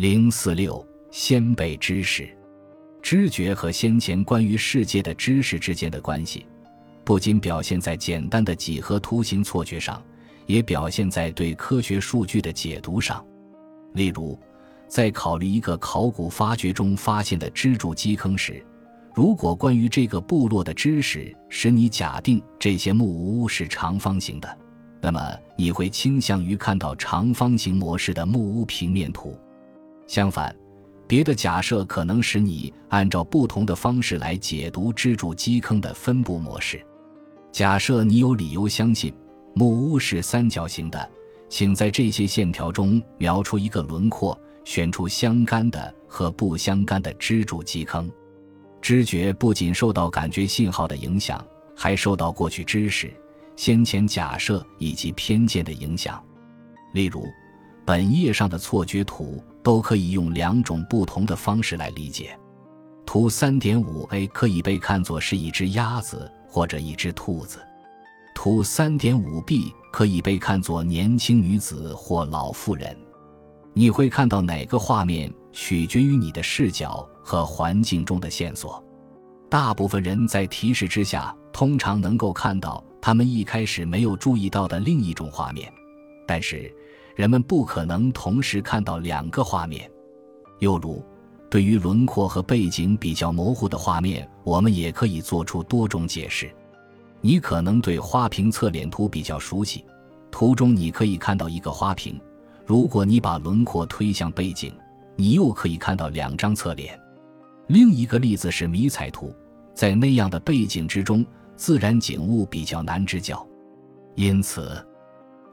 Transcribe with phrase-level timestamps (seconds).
[0.00, 2.26] 零四六先辈知识，
[3.02, 6.46] 知觉和先前关于世界的知识之间的关系，
[7.04, 10.02] 不仅表现在简单的几何图形错觉上，
[10.46, 13.22] 也表现在对科学数据的解读上。
[13.92, 14.38] 例如，
[14.88, 18.64] 在考虑一个考古发掘中发现的支柱基坑时，
[19.14, 24.58] 如果关于这个部落的知识使你假定这些木屋是长方形的，
[25.02, 25.20] 那么
[25.56, 29.38] 你会倾向于看到长方形模式的木屋平面图。
[30.10, 30.52] 相反，
[31.06, 36.84] 别的假设可能使你按照不同的方式来解读支柱基坑的分布模式。
[37.52, 39.14] 假设你有理由相信
[39.54, 41.08] 木屋是三角形的，
[41.48, 48.10] 请在这些线条中描出一个轮廓，选出相干的和不相干的支柱基坑。
[48.82, 51.40] 知觉不仅受到感觉信号的影响，
[51.72, 53.14] 还受到过去知识、
[53.54, 56.20] 先前假设以及偏见的影响。
[56.94, 57.24] 例如，
[57.90, 59.42] 本页上的错觉图。
[59.62, 62.34] 都可以用两种不同的方式来理解。
[63.04, 67.58] 图三点五 A 可以被看作是一只鸭子或者一只兔子，
[68.34, 72.96] 图三点五 B 可以被看作年轻女子或老妇人。
[73.74, 78.82] 你会看到哪个画面，取决于你的视角和环境中的线索。
[79.50, 85.70] 大部分人在提示之下，通常能够看到他们一开始没有注意到的另一种画面，
[86.26, 86.74] 但是。
[87.16, 89.90] 人们不可能同时看到两个画面，
[90.58, 91.04] 又如，
[91.50, 96.50] 对于轮廓和背景比较模糊的画面，我们也可以做出多种解释。
[97.20, 99.84] 你可能对花瓶侧脸图比较熟悉，
[100.30, 102.18] 图中你可以看到一个花瓶。
[102.64, 104.72] 如果你把轮廓推向背景，
[105.16, 106.98] 你又可以看到两张侧脸。
[107.66, 109.34] 另一个例子是迷彩图，
[109.74, 113.46] 在那样的背景之中，自然景物比较难知觉，
[114.14, 114.82] 因此。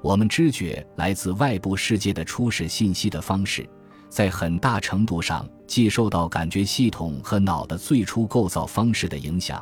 [0.08, 3.69] 我们知觉来自外部世界的初始信息的方式，
[4.08, 9.61] 在很大程度上既受到感觉系统和脑的最初构造方式的影响。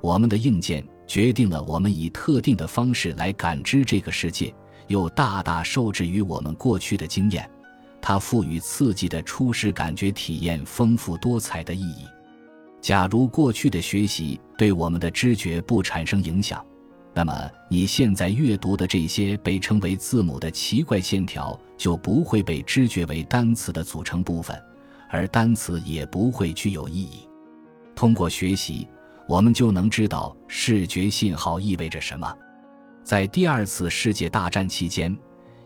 [0.00, 4.54] 我们的硬件决定了我们以特定的方式来感知这个世界，
[4.86, 7.46] 又大大受制于我们过去的经验。
[8.00, 12.06] 它赋予刺激的初始感觉体验丰富多彩的意义。
[12.80, 16.64] 假如过去的学习对我们的知觉不产生影响。
[17.14, 24.58] 那么你现在阅读的这些被称为字母的奇怪线条就不会被知觉为单词的组成部分，
[25.10, 27.28] 而单词也不会具有意义。
[27.94, 28.88] 通过学习，
[29.28, 32.34] 我们就能知道视觉信号意味着什么。
[33.04, 35.14] 在第二次世界大战期间，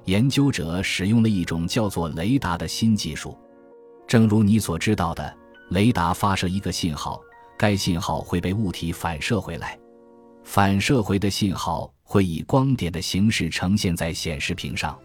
[0.07, 3.39] 研究者使用了一种叫做雷达的新技术。
[4.09, 5.33] 正如你所知道的，
[5.71, 7.21] 雷达发射一个信号，
[7.57, 9.79] 该信号会被物体反射回来。
[10.47, 14.97] 反射回的信号会以光点的形式呈现在显示屏上。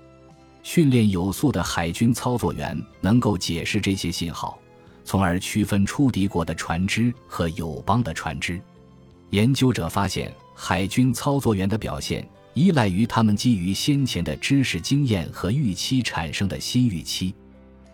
[0.61, 4.57] 训练有素的海军操作员能够解释这些信号，
[5.03, 8.61] 从而区分出敌国的船只和友邦的船只。
[9.31, 17.33] 研究者发现，海军操作员的表现依赖于他们基于先前的知识经验和预期产生的新预期。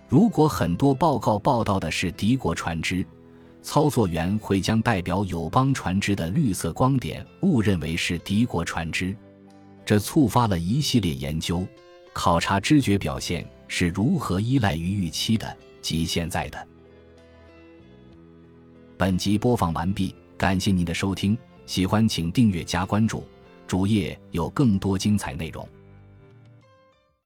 [0.10, 3.06] 如果很多报告报道的是敌国船只，
[3.68, 9.14] 操作员会将代表友邦船只的绿色光点误认为是敌国船只，
[9.86, 11.68] 这触发了一系列研究，
[12.14, 16.66] 考察知觉表现是如何依赖于预期的及现在的。
[18.96, 23.22] 本集播放完毕，感谢您的收听，喜欢请订阅加关注，
[23.68, 25.68] 主页有更多精彩内容。